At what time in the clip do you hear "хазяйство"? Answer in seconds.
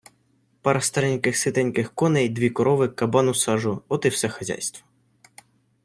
4.29-4.87